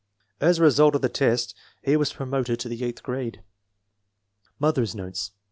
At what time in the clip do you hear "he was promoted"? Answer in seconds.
1.83-2.59